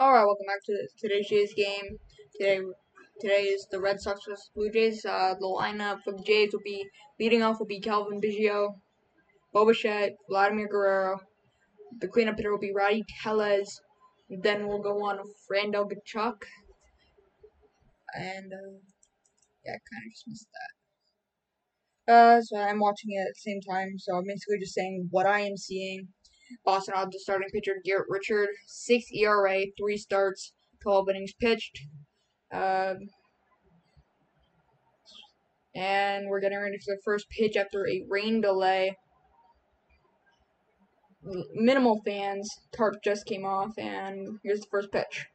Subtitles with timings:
[0.00, 1.98] All right, welcome back to today's Jays game.
[2.38, 2.60] Today,
[3.20, 5.04] today is the Red Sox versus Blue Jays.
[5.04, 6.86] Uh, the lineup for the Jays will be
[7.18, 8.76] leading off will be Cavan Biggio,
[9.52, 9.72] Bo
[10.30, 11.18] Vladimir Guerrero.
[12.00, 13.80] The cleanup hitter will be Rowdy Tellez.
[14.30, 15.18] Then we'll go on
[15.50, 16.44] Randal Grichuk.
[18.14, 18.78] And uh,
[19.66, 20.46] yeah, I kind of just missed
[22.06, 22.14] that.
[22.14, 23.98] Uh, so I'm watching it at the same time.
[23.98, 26.06] So I'm basically just saying what I am seeing.
[26.64, 31.80] Boston Odds, the starting pitcher, Garrett Richard, 6 ERA, 3 starts, 12 innings pitched.
[32.52, 33.08] Um,
[35.74, 38.96] and we're getting ready for the first pitch after a rain delay.
[41.54, 42.48] Minimal fans.
[42.72, 45.26] Tarp just came off, and here's the first pitch.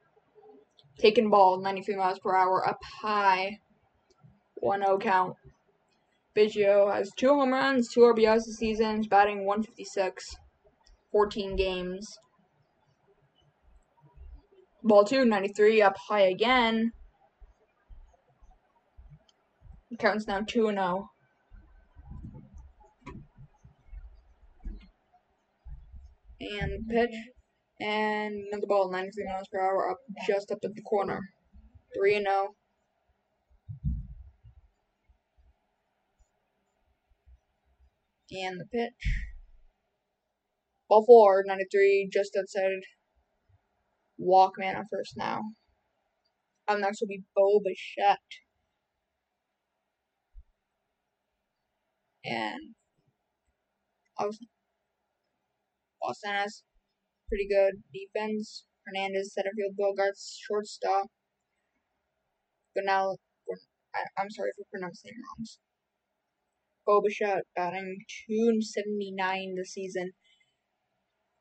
[0.97, 3.59] Taking ball, 93 miles per hour, up high.
[4.55, 5.35] 1 0 count.
[6.35, 9.03] Biggio has two home runs, two RBIs this season.
[9.03, 10.37] Batting 156.
[11.13, 12.17] 14 games.
[14.83, 16.91] Ball 2, 93, up high again.
[19.99, 21.07] Counts now 2 0.
[26.41, 27.15] And pitch.
[27.79, 31.21] And another ball, 93 miles per hour, up just up at the corner.
[31.95, 32.47] 3 0.
[38.31, 39.32] And the pitch.
[40.93, 42.69] Ball four, 93, just outside
[44.21, 45.41] Walkman on first now.
[46.67, 48.19] Up next will be Bo Bichette.
[52.23, 52.75] And
[55.99, 56.61] Boston has
[57.27, 58.65] pretty good defense.
[58.85, 61.07] Hernandez, center field, Bogaerts, shortstop.
[62.75, 63.15] But now,
[64.19, 65.47] I'm sorry for pronouncing wrong.
[66.85, 67.97] Bo Bichette batting
[68.29, 70.11] 279 this season.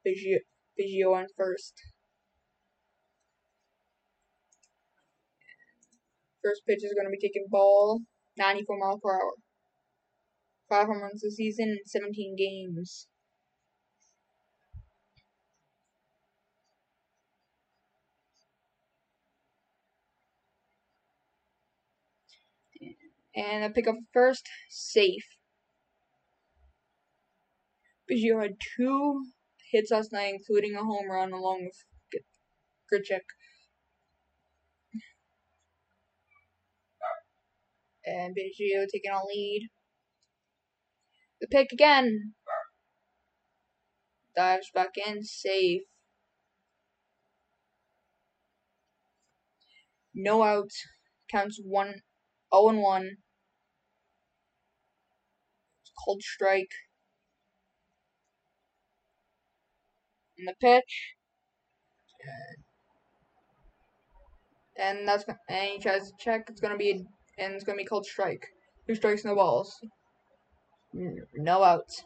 [0.04, 1.74] On first.
[6.42, 8.00] First pitch is going to be taking ball
[8.36, 9.34] 94 miles per hour.
[10.68, 13.06] Five home runs this season in 17 games.
[23.34, 25.36] And I pick up first, safe.
[28.10, 29.26] Biggio had two
[29.72, 32.22] hits last night, including a home run along with
[32.92, 33.24] Grichuk.
[38.04, 39.68] And Biggio taking a lead.
[41.40, 42.34] The pick again.
[44.36, 45.82] Dives back in, safe.
[50.14, 50.82] No outs.
[51.30, 53.02] Counts 1 0 and 1.
[55.80, 56.72] It's called strike.
[60.42, 61.14] In the pitch.
[64.76, 66.46] And that's and he tries to check.
[66.48, 67.04] It's gonna be
[67.38, 68.46] and it's gonna be called strike.
[68.86, 69.78] Two strikes, no balls.
[70.92, 72.04] No outs.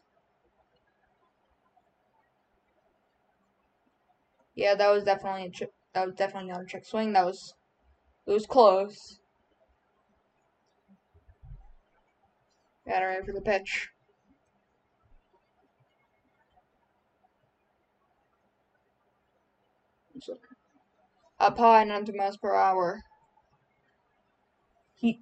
[4.54, 5.68] Yeah, that was definitely a check.
[5.94, 7.12] That was definitely not a check swing.
[7.12, 7.54] That was
[8.26, 9.18] it was close.
[12.86, 13.88] Got for the pitch.
[21.38, 23.02] Up high 90 miles per hour.
[24.94, 25.20] He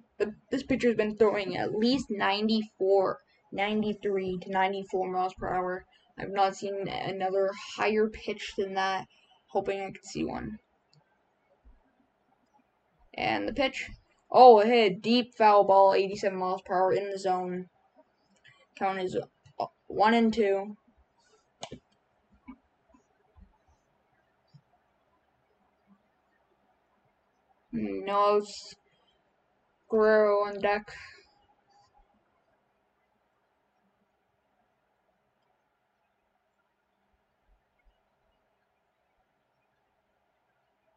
[0.49, 3.19] this pitcher has been throwing at least 94,
[3.51, 5.85] 93 to 94 miles per hour.
[6.17, 9.07] I've not seen another higher pitch than that.
[9.49, 10.59] Hoping I can see one.
[13.13, 13.89] And the pitch.
[14.31, 17.67] Oh, it hit deep foul ball, 87 miles per hour in the zone.
[18.77, 19.17] Count is
[19.59, 20.75] uh, one and two.
[27.75, 28.73] Nose
[29.89, 30.93] Guerrero on deck.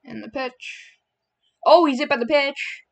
[0.05, 0.95] And the pitch.
[1.67, 2.85] Oh, he's hit by the pitch.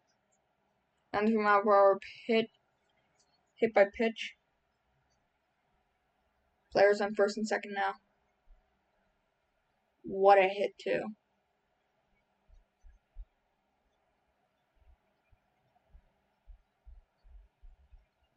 [1.13, 2.47] And from our hit,
[3.55, 4.35] hit by pitch.
[6.73, 7.95] Players on first and second now.
[10.03, 11.15] What a hit, too.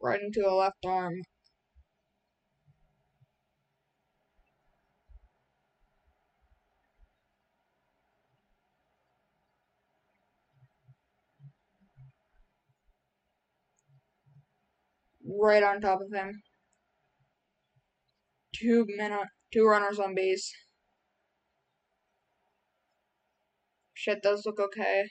[0.02, 1.22] Right into the left arm.
[15.24, 16.42] Right on top of him.
[18.54, 19.12] Two men,
[19.52, 20.52] two runners on base.
[23.94, 25.10] Shit does look okay.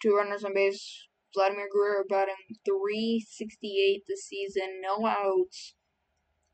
[0.00, 1.06] Two runners on base.
[1.34, 2.34] Vladimir Guerrero batting
[2.64, 4.80] 368 this season.
[4.80, 5.74] No outs.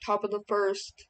[0.04, 1.06] Top of the first.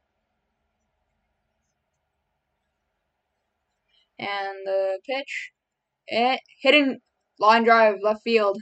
[4.18, 5.52] And the pitch.
[6.06, 6.98] It, hitting
[7.38, 8.58] line drive left field.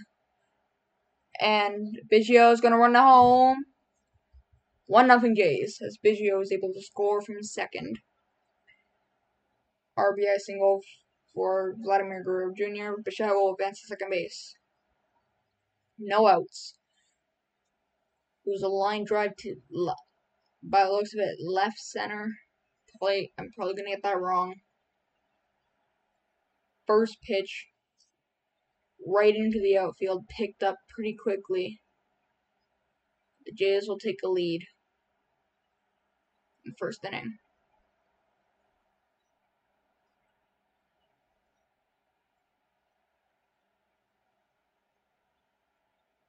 [1.40, 3.64] And Biggio is going to run the home.
[4.86, 7.98] 1 nothing Jays as Biggio is able to score from second.
[9.98, 10.80] RBI single
[11.34, 13.00] for Vladimir Guerrero Jr.
[13.02, 14.54] Bichette will advance to second base.
[15.98, 16.74] No outs.
[18.44, 19.56] It was a line drive to,
[20.62, 22.32] by the looks of it, left center.
[22.98, 23.32] plate.
[23.38, 24.54] I'm probably gonna get that wrong.
[26.86, 27.68] First pitch,
[29.06, 31.80] right into the outfield, picked up pretty quickly.
[33.46, 34.62] The Jays will take a lead
[36.64, 37.38] in the first inning.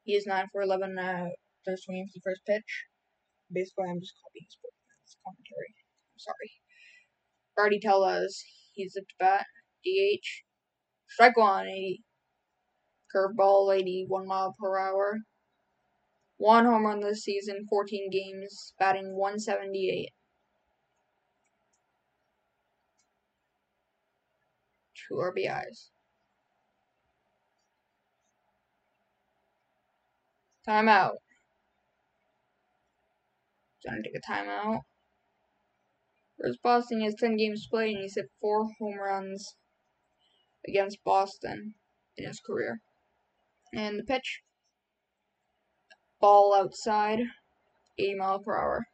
[0.03, 1.27] He is 9 for 11 uh,
[1.65, 2.85] first swing for the first pitch.
[3.51, 5.73] Basically, I'm just copying his commentary.
[6.13, 6.51] I'm sorry.
[7.57, 9.45] Rowdy Tellez he's at bat.
[9.85, 10.43] DH.
[11.07, 12.03] Strike one, 80.
[13.15, 15.19] Curveball, 81 mile per hour.
[16.37, 20.09] One home run this season, 14 games, batting 178.
[25.07, 25.89] Two RBIs.
[30.67, 31.15] Timeout.
[33.85, 34.79] Trying to take a timeout.
[36.37, 39.55] Whereas Boston has 10 games played and he's hit 4 home runs
[40.67, 41.75] against Boston
[42.17, 42.79] in his career.
[43.73, 44.41] And the pitch.
[46.21, 47.19] Ball outside,
[47.99, 48.85] 80 mile per hour.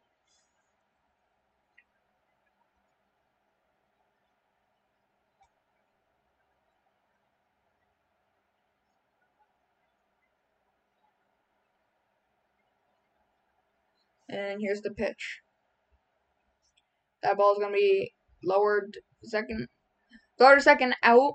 [14.30, 15.40] And here's the pitch.
[17.22, 18.12] That ball is going to be
[18.44, 19.66] lowered second,
[20.38, 21.34] third second out.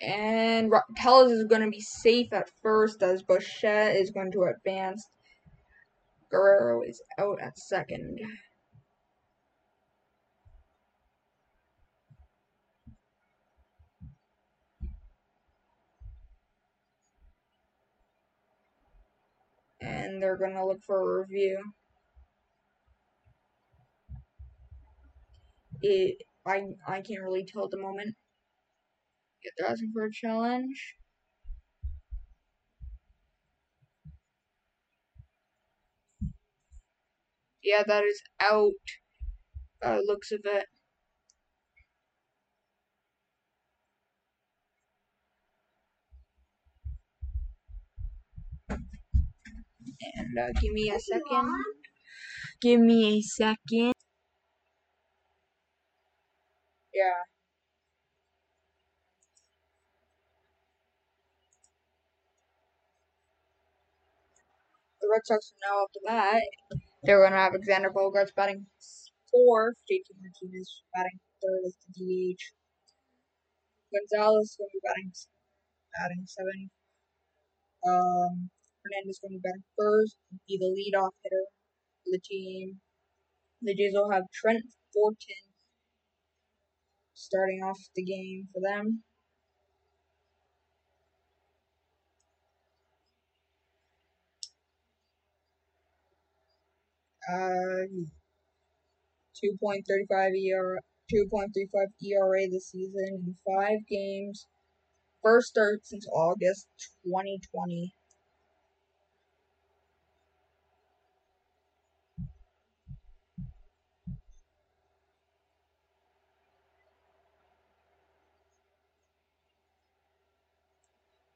[0.00, 5.06] And Tellez is going to be safe at first as Bichette is going to advance.
[6.32, 8.18] Guerrero is out at second.
[19.80, 21.62] And they're going to look for a review.
[25.82, 28.16] It I I can't really tell at the moment.
[29.42, 30.96] Get they're asking for a challenge.
[37.62, 38.72] Yeah, that is out.
[39.84, 40.66] Uh, looks of it.
[50.14, 51.50] And uh, give me a second.
[52.60, 53.91] Give me a second.
[57.02, 57.26] Yeah.
[65.00, 66.42] The Red Sox are now off the bat
[67.02, 68.66] they're going to have Alexander Bogaerts batting
[69.30, 72.42] fourth, JD Martinez batting third as the DH.
[73.90, 75.10] Gonzalez is going to be batting
[75.98, 76.70] batting seventh.
[77.82, 78.50] Um,
[78.86, 80.14] Hernandez going to be batting first,
[80.46, 81.44] be the leadoff hitter
[82.06, 82.78] for the team.
[83.62, 84.62] The Jays will have Trent
[84.94, 85.51] Thornton
[87.22, 89.02] starting off the game for them.
[97.28, 97.86] Uh,
[99.42, 100.78] 2.35 ERA,
[101.12, 104.48] 2.35 ERA this season in five games.
[105.22, 106.66] First start since August
[107.06, 107.94] 2020.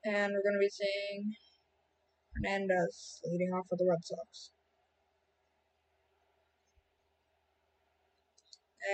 [0.07, 1.35] And we're going to be seeing
[2.37, 4.53] Hernandez leading off for the Red Sox.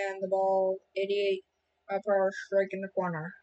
[0.09, 1.43] And the ball, 88
[1.91, 3.35] per hour strike in the corner.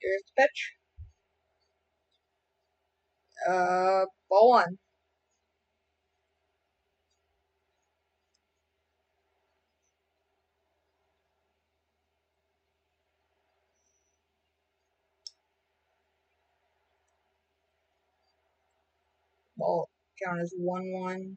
[0.00, 0.72] Here's the pitch.
[3.48, 4.78] Uh, ball one.
[19.64, 19.88] Ball
[20.22, 21.36] count as 1 1.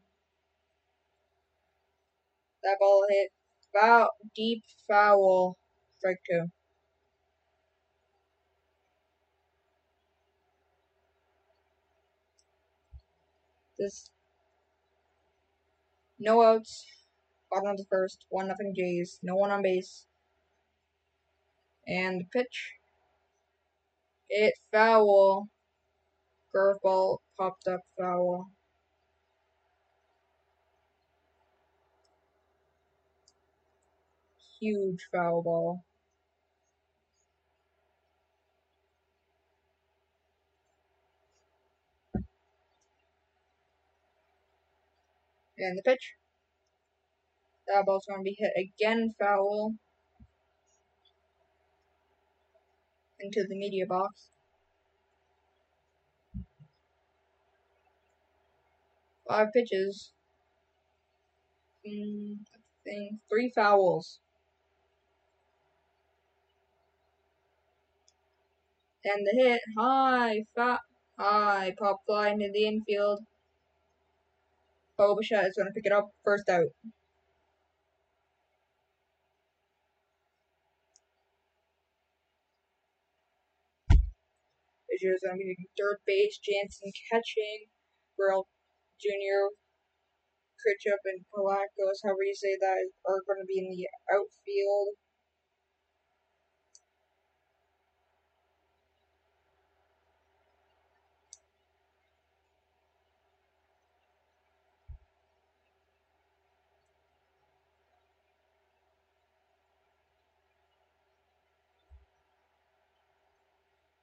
[2.63, 3.31] That ball hit
[3.73, 5.57] foul, deep foul,
[5.97, 6.47] strike two.
[13.79, 14.09] This
[16.19, 16.85] no outs,
[17.51, 20.07] bottom of the first, one nothing Jays, no one on base,
[21.87, 22.73] and the pitch,
[24.29, 25.47] it foul,
[26.53, 28.51] curveball popped up foul.
[34.59, 35.83] Huge foul ball.
[45.59, 46.13] And the pitch.
[47.67, 49.73] That ball's going to be hit again foul
[53.19, 54.29] into the media box.
[59.27, 60.13] Five pitches.
[61.85, 64.19] Mm, I think three fouls.
[69.03, 70.79] And the hit, high, fat,
[71.17, 73.21] high, pop fly into the infield.
[74.97, 76.67] Bo Bichette is going to pick it up, first out.
[84.99, 87.67] Is going to be third base, Jansen catching,
[88.19, 88.45] Gurriel
[88.99, 89.53] Jr.,
[90.57, 94.95] Grichuk, and Palakos, however you say that, are going to be in the outfield.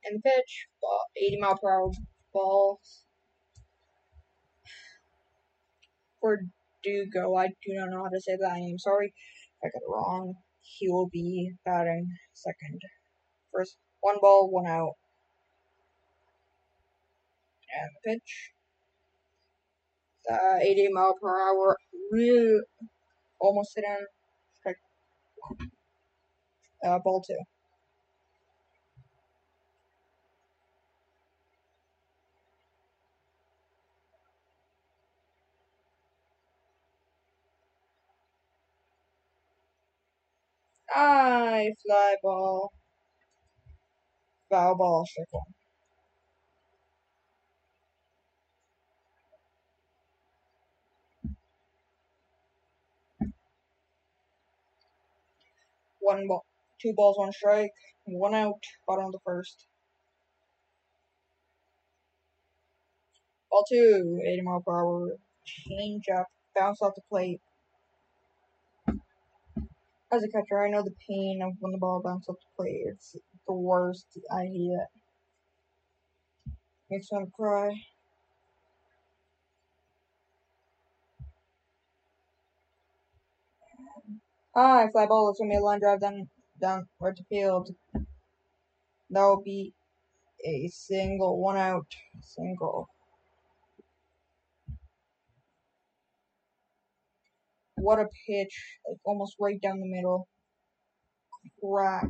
[0.07, 1.91] And pitch, ball, 80 mile per hour
[2.33, 2.81] ball
[6.25, 6.41] for
[6.83, 7.37] Dugo.
[7.37, 8.79] I do not know how to say that name.
[8.79, 9.13] Sorry if
[9.63, 10.35] I got it wrong.
[10.63, 12.81] He will be batting second.
[13.53, 14.95] First, one ball, one out.
[17.77, 18.53] And the pitch.
[20.33, 21.77] Uh, 80 mile per hour.
[23.39, 24.07] Almost hit him.
[24.61, 24.77] Strike.
[26.87, 27.37] Uh, ball two.
[40.91, 42.73] High fly ball.
[44.51, 45.45] Foul ball, circle.
[56.01, 56.45] One ball,
[56.81, 57.71] two balls, one strike,
[58.07, 59.67] one out, bottom of the first.
[63.51, 65.09] Ball two, 80 mile per hour,
[65.45, 66.27] change up,
[66.57, 67.41] bounce off the plate.
[70.15, 72.85] As a catcher, I know the pain of when the ball bounces off the plate.
[72.87, 73.17] It's
[73.49, 74.07] the worst.
[74.33, 74.89] I hate it.
[76.91, 77.71] Makes me to cry.
[84.55, 85.31] Ah, High fly ball.
[85.31, 86.29] It's gonna be a line drive down
[86.61, 87.71] down right to field.
[89.11, 89.75] That will be
[90.47, 91.87] a single, one out,
[92.23, 92.89] single.
[97.85, 98.79] What a pitch!
[98.89, 100.27] Like almost right down the middle.
[101.63, 102.07] Cracked.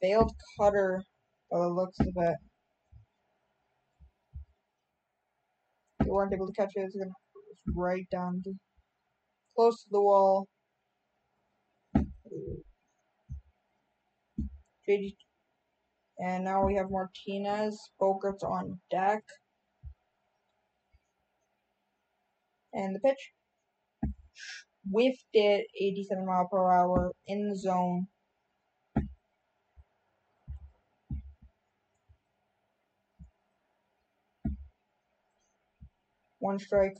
[0.00, 1.02] Failed cutter
[1.50, 2.36] by the looks of it.
[6.00, 6.80] They weren't able to catch it.
[6.80, 7.10] It's gonna
[7.74, 8.54] right down to
[9.54, 10.48] close to the wall.
[16.18, 17.78] And now we have Martinez.
[18.00, 19.22] Bogaerts on deck.
[22.72, 23.32] And the pitch.
[24.90, 28.06] Whiffed it 87 mile per hour in the zone.
[36.38, 36.96] One strike.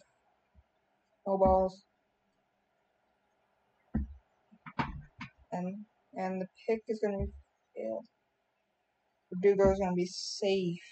[1.27, 1.83] No balls.
[5.53, 7.33] And and the pick is gonna be
[7.77, 8.07] failed.
[9.33, 10.83] Verdugo is gonna be safe.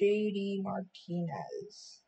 [0.00, 2.00] JD Martinez.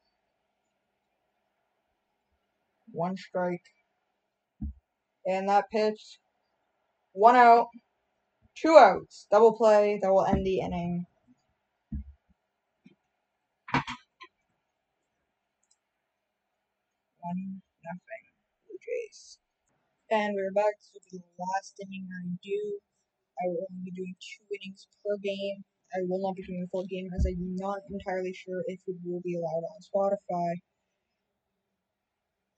[2.93, 3.65] One strike.
[5.27, 6.19] And that pitch.
[7.13, 7.69] One out.
[8.57, 9.27] Two outs.
[9.31, 9.99] Double play.
[10.01, 11.07] That will end the inning.
[17.21, 18.25] One nothing.
[18.67, 19.39] Blue Jays.
[20.11, 22.81] And we're back to the last inning I do
[23.41, 25.65] I will only be doing two innings per game.
[25.95, 28.97] I will not be doing a full game as I'm not entirely sure if it
[29.05, 30.57] will be allowed on Spotify.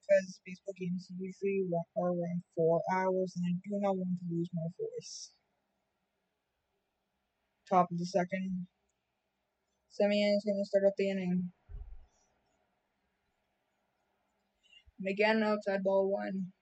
[0.00, 4.50] Because baseball games usually are around four hours, and I do not want to lose
[4.52, 5.32] my voice.
[7.68, 8.66] Top of the second.
[9.90, 11.50] Semien is going to start up the inning.
[15.08, 16.52] Again, outside ball one.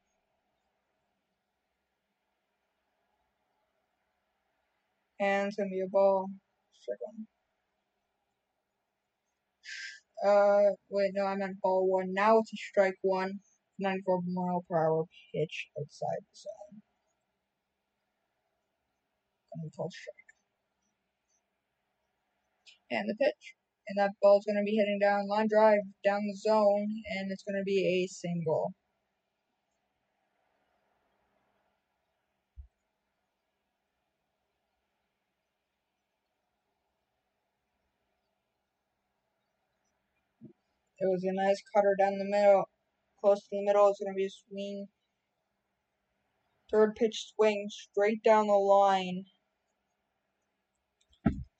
[5.21, 6.31] And it's to be a ball.
[6.87, 7.27] One.
[10.25, 12.13] Uh, wait, no, I meant ball one.
[12.13, 13.41] Now it's a strike one.
[13.79, 16.83] 94 mile per hour pitch outside the zone.
[19.57, 20.15] Gonna called strike.
[22.91, 23.55] And the pitch.
[23.89, 27.65] And that ball's gonna be hitting down line drive down the zone, and it's gonna
[27.65, 28.75] be a single.
[41.03, 42.63] It was a nice cutter down the middle.
[43.21, 43.89] Close to the middle.
[43.89, 44.87] It's going to be a swing.
[46.71, 49.25] Third pitch swing straight down the line.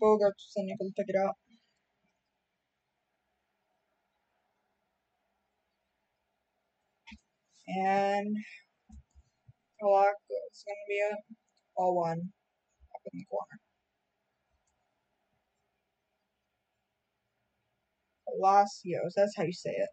[0.01, 1.35] Bogaerts unable to pick it up.
[7.67, 8.37] And
[9.81, 10.15] clock
[10.53, 11.17] is going to be a
[11.77, 12.33] all one
[12.95, 13.62] up in the corner.
[18.33, 19.89] Palacios, that's how you say it.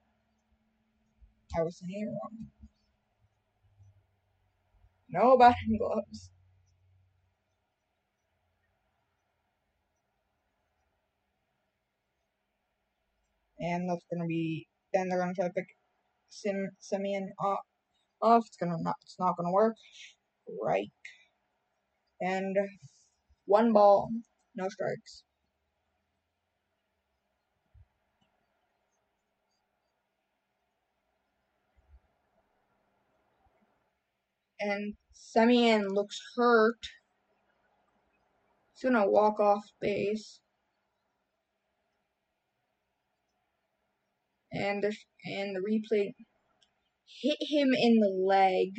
[1.58, 2.48] I was saying it wrong.
[5.10, 6.32] No batting gloves.
[13.60, 15.68] And that's gonna be then they're gonna try to pick
[16.30, 17.60] Sim Semien off.
[18.22, 18.44] off.
[18.48, 19.76] It's gonna not it's not gonna work.
[20.62, 20.92] Right.
[22.22, 22.56] And
[23.46, 24.10] one ball,
[24.56, 25.24] no strikes.
[34.60, 36.80] And Semien looks hurt.
[38.74, 40.40] He's gonna walk off base.
[44.52, 44.96] And the,
[45.26, 46.14] and the replay
[47.22, 48.70] hit him in the leg.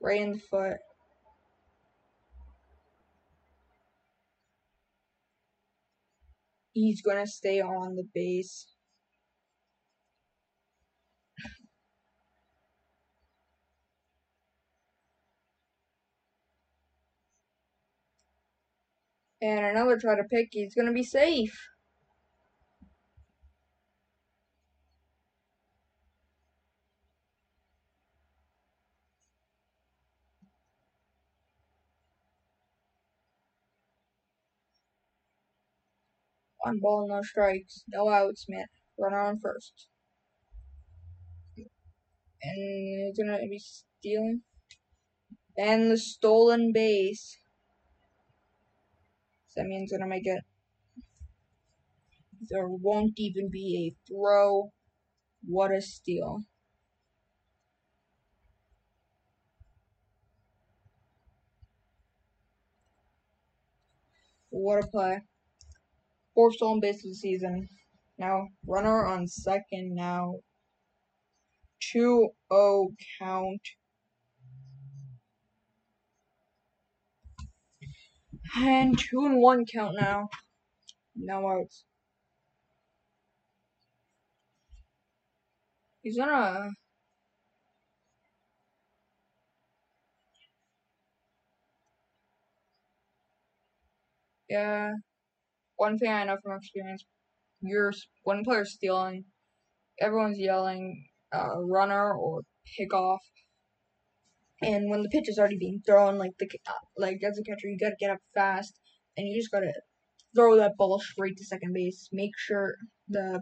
[0.00, 0.76] Right in the foot.
[6.72, 8.73] He's gonna stay on the base.
[19.44, 21.68] And another try to pick, he's going to be safe.
[36.60, 38.64] One ball, no strikes, no outs, man.
[38.98, 39.88] Runner on first.
[42.42, 44.40] And he's gonna be stealing.
[45.58, 47.36] And the stolen base.
[49.56, 50.42] Semien's gonna make it.
[52.50, 54.72] There won't even be a throw.
[55.46, 56.42] What a steal.
[64.50, 65.20] What a play.
[66.34, 67.68] Fourth stolen base of the season.
[68.18, 70.40] Now, runner on second now.
[71.92, 72.88] 2 0
[73.18, 73.60] count.
[78.56, 80.28] And two and one count now.
[81.16, 81.84] No outs.
[86.02, 86.70] He's gonna.
[94.48, 94.92] Yeah.
[95.76, 97.04] One thing I know from experience,
[97.60, 97.92] you're
[98.24, 99.24] one player stealing,
[100.00, 102.42] everyone's yelling uh, runner or
[102.78, 103.20] pick off
[104.64, 107.68] and when the pitch is already being thrown, like the uh, like as a catcher,
[107.68, 108.78] you gotta get up fast,
[109.16, 109.72] and you just gotta
[110.34, 112.08] throw that ball straight to second base.
[112.12, 112.74] Make sure
[113.08, 113.40] the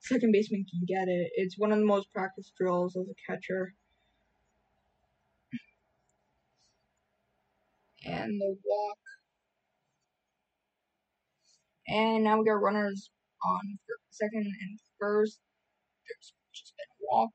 [0.00, 1.30] second baseman can get it.
[1.36, 3.74] It's one of the most practiced drills as a catcher.
[8.04, 8.98] And the walk.
[11.88, 13.10] And now we got runners
[13.44, 13.78] on
[14.10, 15.40] second and first.
[16.06, 17.30] There's just been a walk.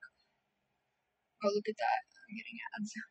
[1.44, 2.02] Oh, look at that.
[2.30, 2.94] I'm getting ads.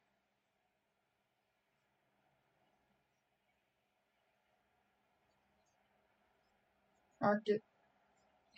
[7.21, 7.63] Market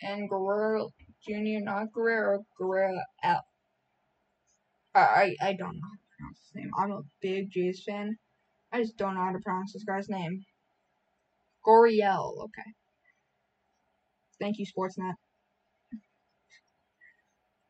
[0.01, 0.89] and Guerrero
[1.27, 1.63] Jr.
[1.63, 3.43] Not Guerrero, Guerrero L.
[4.95, 6.71] I I don't know how to pronounce his name.
[6.77, 8.17] I'm a big Jays fan.
[8.71, 10.43] I just don't know how to pronounce this guy's name.
[11.65, 12.43] Goriel.
[12.45, 12.73] Okay.
[14.39, 15.13] Thank you, Sportsnet.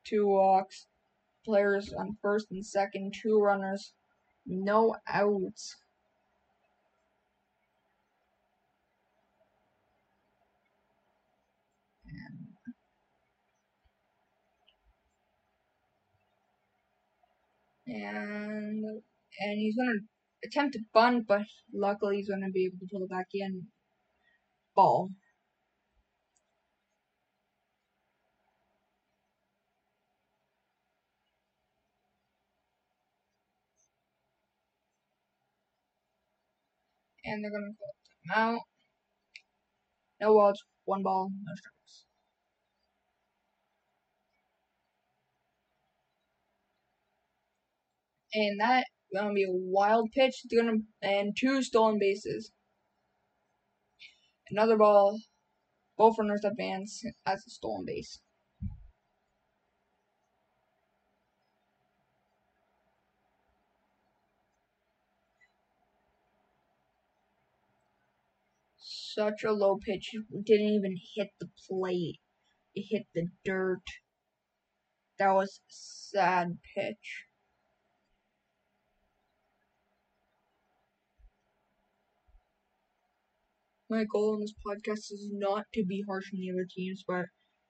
[0.05, 0.87] Two walks.
[1.45, 3.13] Players on first and second.
[3.21, 3.93] Two runners.
[4.45, 5.75] No outs.
[17.93, 18.83] And
[19.39, 19.99] and he's gonna
[20.45, 23.67] attempt to bunt, but luckily he's gonna be able to pull it back in.
[24.75, 25.11] Ball.
[37.25, 38.59] And they're gonna call timeout.
[40.21, 42.05] No outs, one ball, no strikes.
[48.33, 50.41] And that gonna be a wild pitch.
[50.43, 52.51] It's gonna and two stolen bases.
[54.49, 55.19] Another ball.
[55.97, 58.19] Both runners advance as a stolen base.
[68.77, 70.15] Such a low pitch.
[70.43, 72.19] Didn't even hit the plate.
[72.73, 73.83] It hit the dirt.
[75.19, 77.27] That was sad pitch.
[83.93, 87.25] My goal on this podcast is not to be harsh on the other teams, but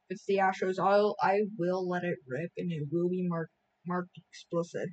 [0.09, 3.51] if the Astros, I'll I will let it rip, and it will be marked
[3.85, 4.89] marked explicit.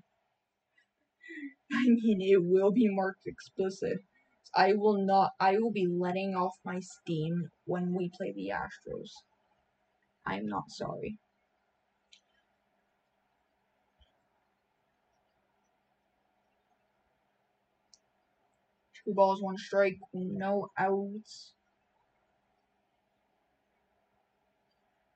[1.73, 3.99] I mean, it will be marked explicit.
[4.57, 5.31] I will not.
[5.39, 9.11] I will be letting off my steam when we play the Astros.
[10.27, 11.19] I'm not sorry.
[19.05, 21.55] Two balls, one strike, no outs.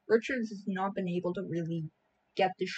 [0.09, 1.85] Richards has not been able to really
[2.37, 2.68] get the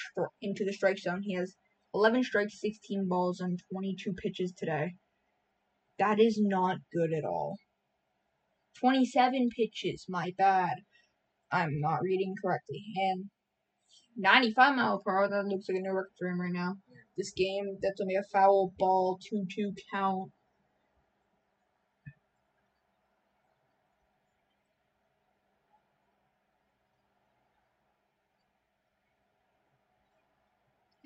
[0.41, 1.23] into the strike zone.
[1.23, 1.57] He has
[1.95, 4.95] 11 strikes, 16 balls, and 22 pitches today.
[5.99, 7.57] That is not good at all.
[8.81, 10.75] 27 pitches, my bad.
[11.51, 12.85] I'm not reading correctly.
[12.97, 13.31] And
[14.17, 16.77] 95 mile per hour, that looks like a new record for him right now.
[17.17, 20.33] This game, that's only a foul ball, 2 2 count.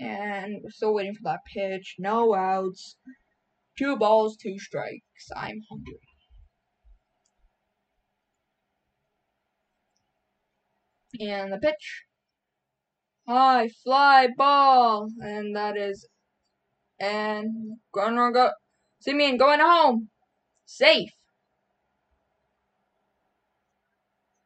[0.00, 1.96] And we're still waiting for that pitch.
[1.98, 2.96] No outs.
[3.78, 5.28] Two balls, two strikes.
[5.36, 6.00] I'm hungry.
[11.20, 12.04] And the pitch.
[13.28, 15.08] High fly ball.
[15.20, 16.08] And that is.
[16.98, 18.50] And gonna go.
[19.06, 20.08] Semien going home.
[20.64, 21.10] Safe.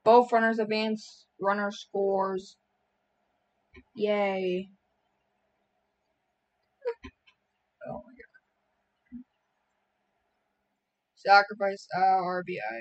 [0.05, 1.27] Both runners advance.
[1.41, 2.57] Runner scores.
[3.95, 4.69] Yay.
[7.87, 8.25] Oh my god.
[11.27, 12.81] Sacrifice uh, RBI.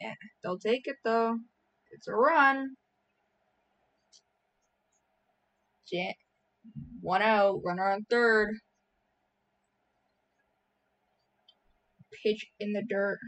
[0.00, 1.38] Yeah, they'll take it though.
[1.92, 2.76] It's a run.
[7.00, 8.50] One out, runner on third.
[12.22, 13.18] Pitch in the dirt.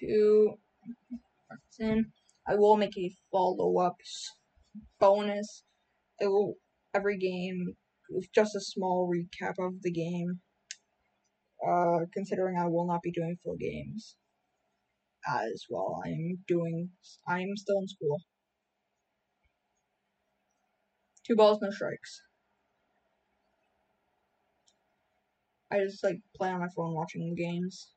[0.00, 0.54] Two.
[1.78, 2.12] In.
[2.46, 3.96] I will make a follow up
[5.00, 5.64] bonus.
[6.20, 6.54] Will
[6.94, 7.74] every game
[8.10, 10.40] with just a small recap of the game.
[11.66, 14.16] Uh, considering I will not be doing full games
[15.26, 16.02] as well.
[16.04, 16.90] I'm doing.
[17.26, 18.20] I'm still in school.
[21.26, 22.20] Two balls, no strikes.
[25.74, 27.88] I just like play on my phone watching games,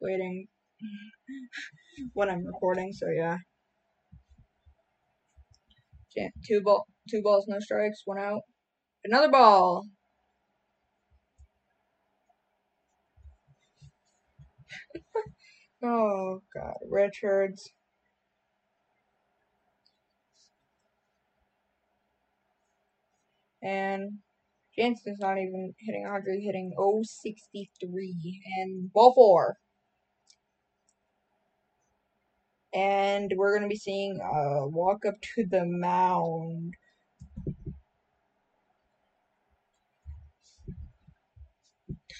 [0.00, 0.46] waiting
[2.14, 2.92] when I'm recording.
[2.92, 3.38] So yeah.
[6.48, 8.42] Two ball, two balls, no strikes, one out.
[9.04, 9.86] Another ball.
[15.84, 17.70] oh God, Richards.
[23.62, 24.18] And
[24.78, 29.56] Jansen's not even hitting 100, hitting 063 and ball four.
[32.74, 36.74] And we're going to be seeing a walk up to the mound.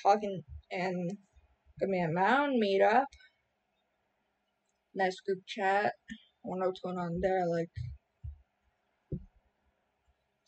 [0.02, 1.10] Talking and
[1.80, 3.04] command mound meet a mound meetup.
[4.94, 5.92] Nice group chat.
[6.44, 7.46] I don't know what's going on there.
[7.46, 7.68] Like,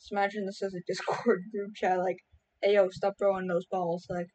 [0.09, 1.99] just imagine this as a Discord group chat.
[1.99, 2.19] Like,
[2.63, 4.07] hey yo, stop throwing those balls.
[4.09, 4.29] Like,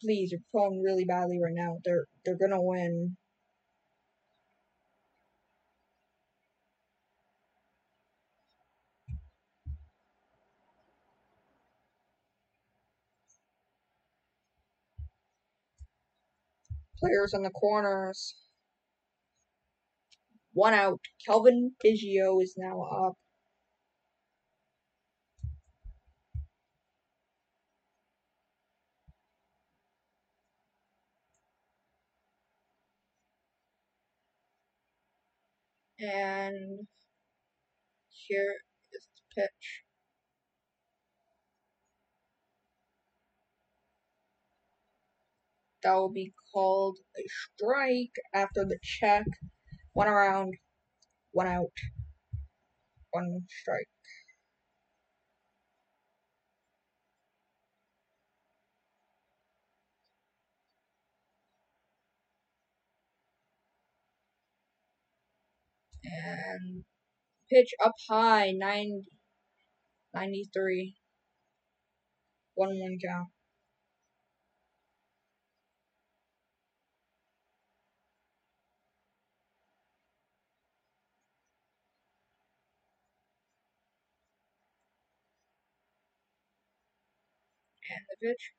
[0.00, 1.78] please, you're throwing really badly right now.
[1.84, 3.16] They're they're gonna win.
[16.98, 18.36] Players in the corners.
[20.54, 21.00] One out.
[21.26, 23.14] Cavan Biggio is now up.
[36.06, 36.86] And
[38.10, 38.54] here
[38.92, 39.82] is the pitch.
[45.82, 49.24] That will be called a strike after the check.
[49.94, 50.54] One around,
[51.32, 51.72] one out,
[53.10, 53.88] one strike.
[66.06, 66.84] And
[67.50, 69.02] pitch up high, 90,
[70.14, 70.94] 93.
[72.54, 73.28] 1 1 count.
[87.90, 88.52] And the pitch.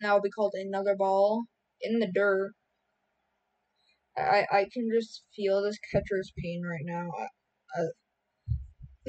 [0.00, 1.46] Now will be called another ball
[1.80, 2.52] in the dirt.
[4.16, 7.10] I I can just feel this catcher's pain right now.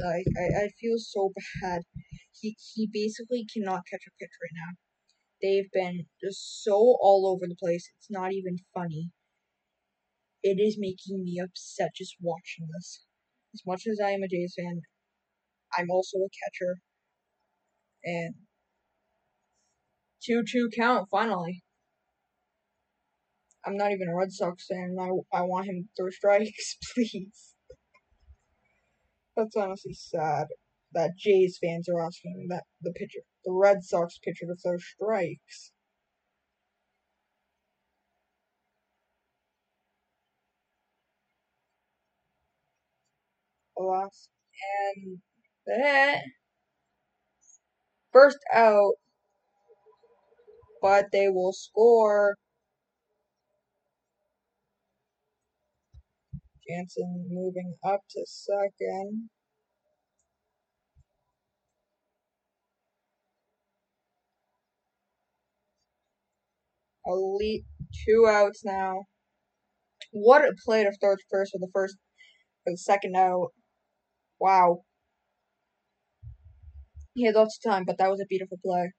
[0.06, 1.82] I, I, I, feel so bad.
[2.40, 4.78] He he basically cannot catch a pitch right now.
[5.42, 7.90] They've been just so all over the place.
[7.98, 9.12] It's not even funny.
[10.44, 13.04] It is making me upset just watching this.
[13.54, 14.82] As much as I am a Jays fan,
[15.78, 16.80] I'm also a catcher.
[18.04, 18.36] And
[20.24, 21.64] 2 2 count finally.
[23.68, 24.96] I'm not even a Red Sox fan.
[24.98, 27.54] I, I want him to throw strikes, please.
[29.36, 30.48] That's honestly sad
[30.94, 35.74] that Jays fans are asking that the pitcher, the Red Sox pitcher, to throw strikes.
[43.78, 44.30] Last
[44.96, 45.18] and
[45.66, 46.22] the hit.
[48.14, 48.94] First out,
[50.82, 52.38] but they will score.
[56.70, 59.30] Jansen moving up to second.
[67.06, 67.64] Elite
[68.06, 69.06] two outs now.
[70.12, 71.96] What a play to third first for the first
[72.64, 73.50] for the second out.
[74.40, 74.84] Wow.
[77.14, 78.92] He had lots of time, but that was a beautiful play.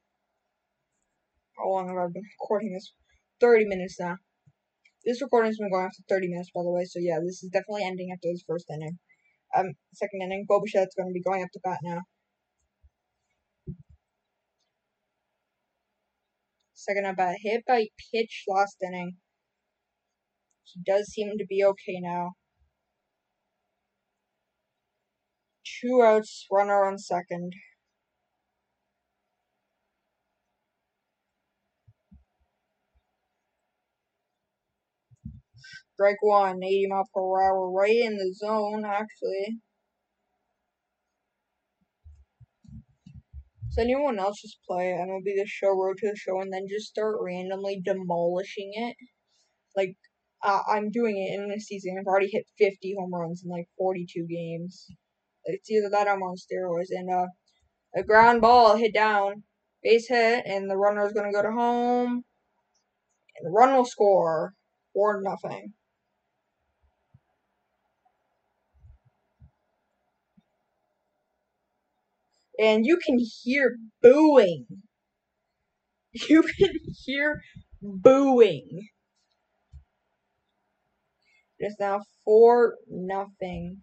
[1.57, 2.93] How long have I been recording this?
[3.41, 4.17] 30 minutes now.
[5.09, 7.49] This recording's been going on for 30 minutes, by the way, so yeah, this is
[7.51, 8.99] definitely ending after this first inning.
[9.57, 12.01] Um, second inning, Bo Bichette's going to be going up to bat now.
[16.75, 19.17] Second at bat, hit by pitch last inning.
[20.65, 22.33] He does seem to be okay now.
[25.81, 27.55] Two outs, runner on second.
[35.99, 39.59] Strike one, 80 mile per hour, right in the zone, actually.
[43.67, 46.87] Does anyone else just play MLB The Show, Road to the Show, and then just
[46.87, 48.95] start randomly demolishing it?
[49.77, 49.97] Like,
[50.45, 51.97] uh, I'm doing it in this season.
[51.99, 54.87] I've already hit 50 home runs in like 42 games.
[55.47, 56.97] It's either that or I'm on steroids.
[56.97, 57.27] And uh,
[57.97, 59.43] a ground ball hit down,
[59.83, 62.23] base hit, and the runner is going to go to home.
[63.37, 64.55] And the run will score.
[64.95, 65.75] Or nothing.
[72.59, 74.67] And you can hear booing.
[76.29, 77.41] You can hear
[77.81, 78.89] booing.
[81.61, 83.83] Is now four nothing.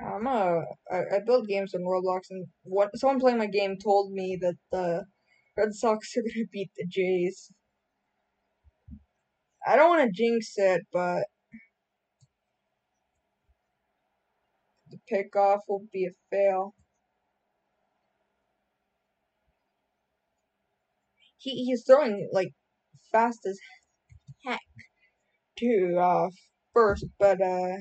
[0.00, 4.12] I'm a, I, I build games on Roblox, and what someone playing my game told
[4.12, 5.04] me that the
[5.56, 7.52] Red Sox are gonna beat the Jays.
[9.66, 11.24] I don't want to jinx it, but
[15.12, 16.74] pickoff will be a fail.
[21.38, 22.48] He he's throwing like
[23.12, 23.58] fast as
[24.44, 24.60] heck
[25.58, 26.28] to uh
[26.74, 27.78] first, but uh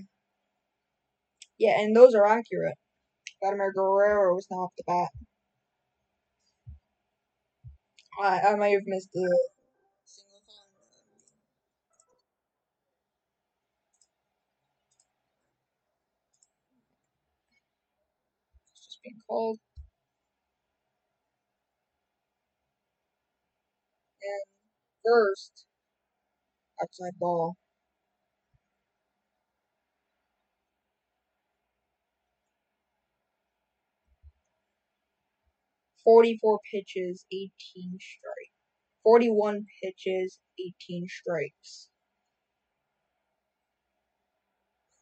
[1.60, 2.76] yeah, and those are accurate.
[3.42, 5.10] Vladimir Guerrero was not off the bat.
[8.22, 9.50] I I might have missed the
[18.76, 19.23] single call.
[19.34, 19.58] And
[25.04, 25.66] first,
[26.80, 27.56] outside ball.
[36.04, 38.54] Forty-four pitches, eighteen strikes.
[39.04, 41.90] Forty-one pitches, eighteen strikes.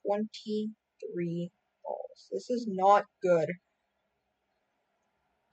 [0.05, 1.51] Twenty-three
[1.83, 2.27] balls.
[2.31, 3.49] This is not good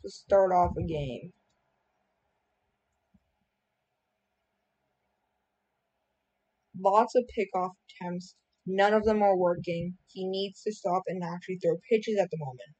[0.03, 1.33] to start off a game.
[6.81, 8.35] Lots of pickoff attempts.
[8.67, 9.97] None of them are working.
[10.09, 12.71] He needs to stop and actually throw pitches at the moment.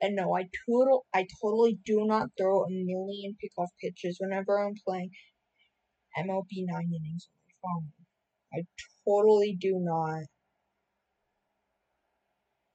[0.00, 4.74] And no, I total I totally do not throw a million pickoff pitches whenever I'm
[4.86, 5.10] playing
[6.18, 7.92] MLB nine innings on my phone.
[8.54, 8.64] I
[9.06, 10.24] totally do not.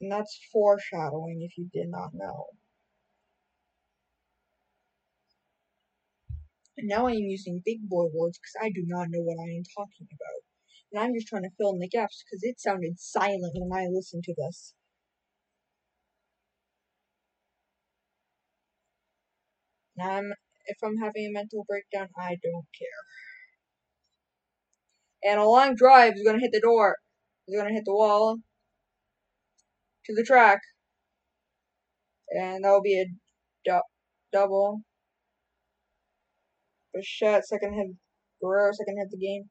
[0.01, 2.47] And that's foreshadowing if you did not know.
[6.75, 9.53] And now I am using big boy words because I do not know what I
[9.53, 10.41] am talking about.
[10.91, 13.85] And I'm just trying to fill in the gaps because it sounded silent when I
[13.91, 14.73] listened to this.
[19.97, 20.33] And I'm,
[20.65, 23.01] if I'm having a mental breakdown, I don't care.
[25.31, 26.97] And a long drive is going to hit the door.
[27.45, 28.39] It's going to hit the wall
[30.05, 30.59] to the track.
[32.31, 33.05] And that will be a
[33.65, 33.81] du-
[34.31, 34.81] double.
[36.93, 37.87] Bichette, second hit.
[38.41, 39.49] Guerrero, second hit the game.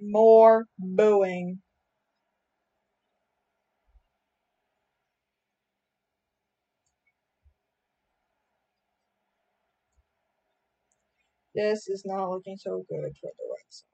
[0.00, 1.60] More booing.
[11.54, 13.93] This is not looking so good for the Red Sox.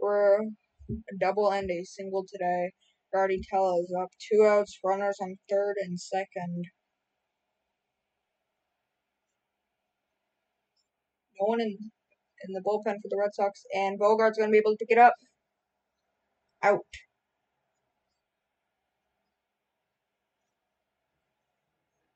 [0.00, 0.50] Guerrero,
[0.90, 2.72] a double and a single today.
[3.14, 4.10] Garditella is up.
[4.30, 6.64] Two outs, runners on third and second.
[11.40, 11.90] No one in
[12.46, 14.90] in the bullpen for the Red Sox, and Bogaerts going to be able to pick
[14.90, 15.14] it up.
[16.62, 16.80] Out.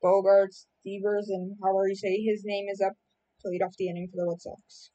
[0.03, 2.93] Bogaerts, Devers, and however you say his name is up
[3.41, 4.91] to lead off the inning for the Red Sox.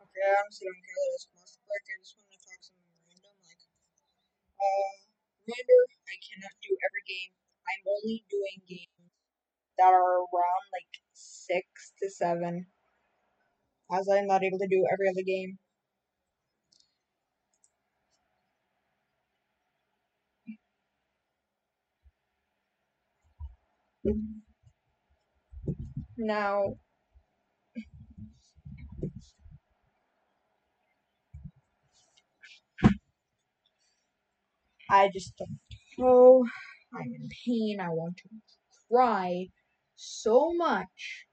[0.00, 1.84] Okay, I honestly don't care that break.
[1.90, 3.34] I just want to talk something random.
[3.44, 3.62] Like,
[4.62, 4.92] uh,
[6.06, 7.32] I cannot do every game.
[7.66, 9.10] I'm only doing games
[9.78, 11.66] that are around like six
[12.02, 12.66] to seven,
[13.90, 15.58] as I'm not able to do every other game.
[26.18, 26.76] Now,
[34.90, 35.58] I just don't
[35.98, 36.44] know.
[36.94, 37.80] I'm in pain.
[37.80, 38.28] I want to
[38.90, 39.48] cry
[39.96, 41.25] so much.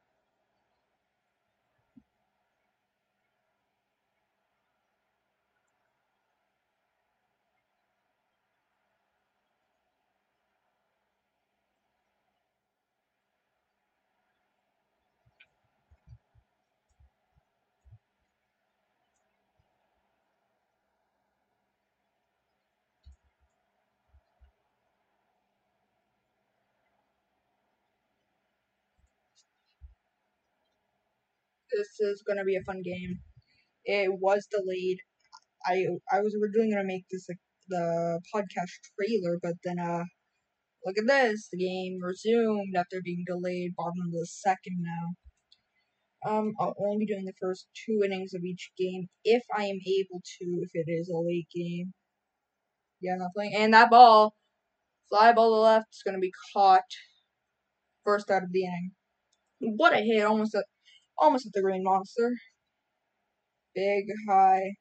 [31.75, 33.19] This is gonna be a fun game.
[33.85, 34.99] It was delayed.
[35.65, 40.03] I I was originally gonna make this like the podcast trailer, but then uh,
[40.85, 41.49] look at this.
[41.51, 43.73] The game resumed after being delayed.
[43.75, 45.15] Bottom of the second now.
[46.25, 49.79] Um, I'll only be doing the first two innings of each game if I am
[49.85, 50.45] able to.
[50.61, 51.93] If it is a late game.
[53.01, 53.55] Yeah, not playing.
[53.55, 54.33] And that ball,
[55.09, 56.83] fly ball to the left, is gonna be caught.
[58.05, 58.91] First out of the inning.
[59.59, 60.23] What a hit!
[60.25, 60.65] Almost at,
[61.23, 62.35] almost at the green monster.
[63.75, 64.75] big high.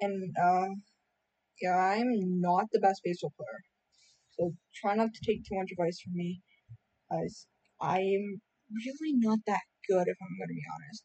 [0.00, 0.68] And, uh,
[1.62, 3.60] yeah, I'm not the best baseball player.
[4.36, 6.42] So try not to take too much advice from me.
[7.10, 7.46] Guys,
[7.80, 8.40] I'm
[8.84, 11.04] really not that good if I'm gonna be honest.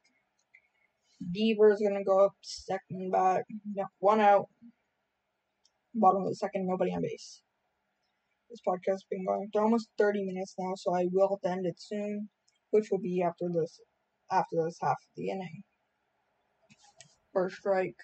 [1.34, 3.44] Devers gonna go up second bat.
[3.74, 4.48] No, one out.
[5.94, 7.42] Bottom of the second, nobody on base.
[8.52, 11.80] This podcast has been going for almost 30 minutes now, so I will end it
[11.80, 12.30] soon,
[12.72, 13.80] which will be after this
[14.30, 15.64] after this half of the inning.
[17.32, 17.96] First strike.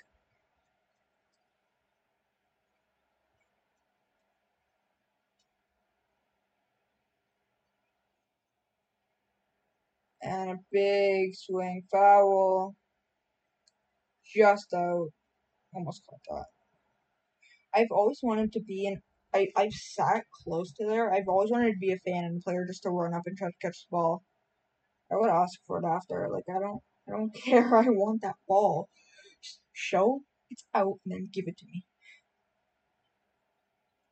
[10.22, 12.74] And a big swing foul.
[14.34, 15.10] Just out.
[15.74, 16.46] Almost caught that.
[17.74, 19.02] I've always wanted to be an
[19.34, 21.14] I, I've sat close to there.
[21.14, 23.38] I've always wanted to be a fan and a player just to run up and
[23.38, 24.24] try to catch the ball.
[25.12, 26.28] I would ask for it after.
[26.32, 27.76] Like I don't I don't care.
[27.78, 28.90] I want that ball.
[29.44, 31.84] Just show it's out and then give it to me.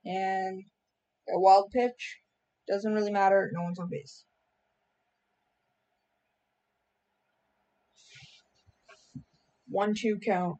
[0.06, 0.64] And
[1.34, 2.20] a wild pitch.
[2.68, 3.52] Doesn't really matter.
[3.54, 4.26] No one's on base.
[9.68, 10.58] One two count.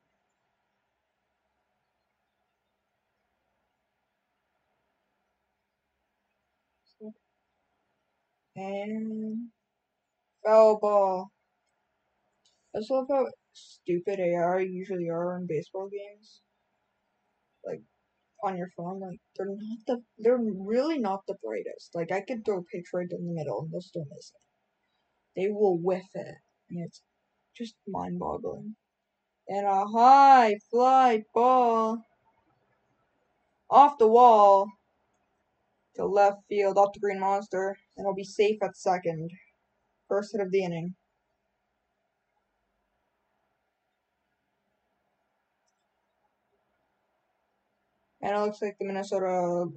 [8.56, 9.50] And
[10.46, 11.32] foul ball.
[12.74, 16.42] I just love how stupid AR usually are in baseball games.
[17.66, 17.82] Like
[18.44, 21.96] on your phone, like they're not the they're really not the brightest.
[21.96, 24.42] Like I could throw a pitch right in the middle and they'll still miss it.
[25.42, 26.36] They will whiff it,
[26.70, 27.02] and it's
[27.56, 28.76] just mind boggling.
[29.48, 32.02] And a high fly ball
[33.70, 34.70] off the wall
[35.96, 39.32] to left field, off the green monster, and it'll be safe at second.
[40.08, 40.96] First hit of the inning.
[48.22, 49.68] And it looks like the Minnesota.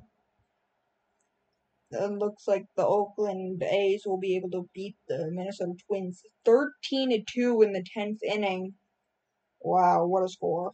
[1.91, 7.11] It looks like the Oakland A's will be able to beat the Minnesota Twins 13
[7.11, 8.75] to 2 in the 10th inning.
[9.61, 10.73] Wow, what a score.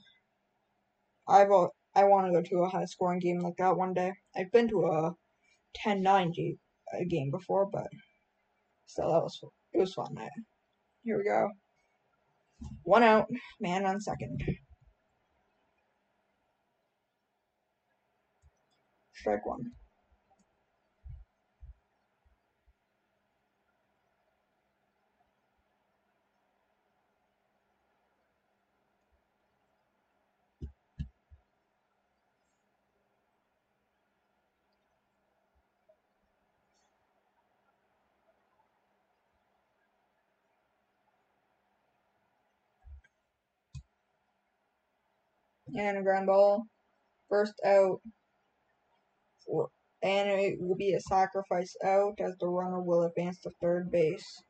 [1.26, 1.50] I've
[1.96, 4.12] I want to go to a high scoring game like that one day.
[4.36, 5.14] I've been to a
[5.74, 6.32] 10 9
[7.08, 7.88] game before, but
[8.86, 9.40] still, that was
[9.72, 10.14] it was fun.
[10.18, 10.28] I,
[11.02, 11.50] here we go.
[12.82, 13.28] One out,
[13.60, 14.40] man on second.
[19.14, 19.72] Strike one.
[45.76, 46.64] And a ground ball.
[47.28, 48.00] First out.
[50.02, 54.42] And it will be a sacrifice out as the runner will advance to third base.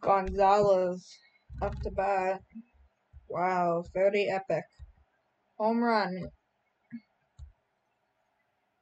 [0.00, 1.06] Gonzalez
[1.62, 2.40] up to bat.
[3.28, 4.64] Wow, very epic.
[5.58, 6.28] Home run.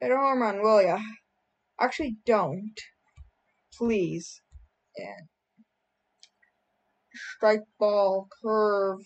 [0.01, 0.99] Hit a home run, will ya?
[1.78, 2.81] Actually, don't.
[3.76, 4.41] Please.
[4.97, 5.28] And
[7.37, 9.01] strike ball, curve.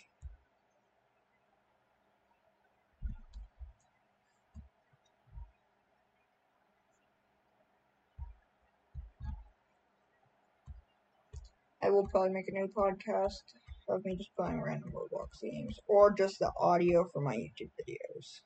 [11.82, 13.42] I will probably make a new podcast
[13.88, 18.40] of me just playing random Roblox games, or just the audio for my YouTube videos.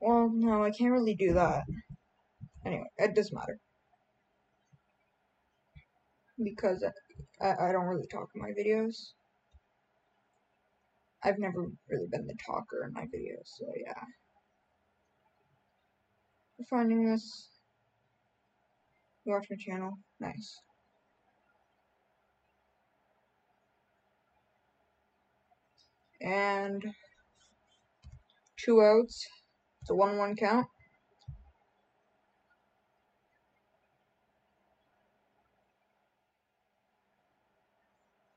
[0.00, 1.62] Well, no, I can't really do that.
[2.66, 3.58] Anyway, it doesn't matter.
[6.42, 6.84] Because
[7.40, 9.12] I, I don't really talk in my videos.
[11.24, 13.94] I've never really been the talker in my videos, so yeah.
[16.58, 17.48] You're finding this.
[19.24, 19.92] You watch my channel.
[20.18, 20.58] Nice.
[26.22, 26.82] And
[28.64, 29.26] two outs.
[29.82, 30.66] It's a 1 1 count.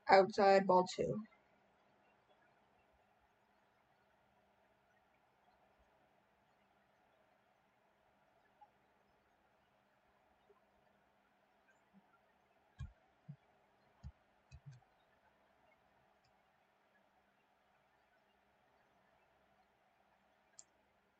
[0.08, 1.14] Outside ball two.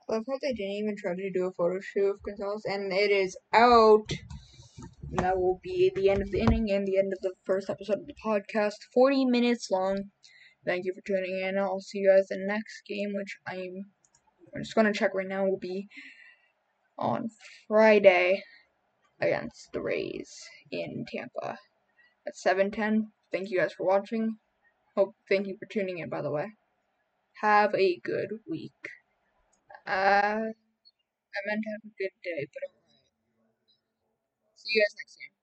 [0.09, 3.37] Love they didn't even try to do a photo shoot of Gonzalez, and it is
[3.53, 4.11] out.
[5.11, 7.71] And that will be the end of the inning and the end of the first
[7.71, 8.75] episode of the podcast.
[8.93, 10.11] 40 minutes long.
[10.65, 11.59] Thank you for tuning in.
[11.59, 13.85] I'll see you guys the next game, which I'm,
[14.55, 15.89] I'm just going to check right now, will be
[16.99, 17.29] on
[17.69, 18.43] Friday
[19.21, 20.31] against the Rays
[20.71, 21.59] in Tampa
[22.27, 23.07] at 7:10.
[23.33, 24.37] Thank you guys for watching.
[24.97, 26.53] Hope thank you for tuning in by the way.
[27.41, 28.73] Have a good week.
[29.87, 30.53] Uh
[31.37, 34.57] I meant to have a good day, but alright.
[34.57, 35.36] See you guys next time.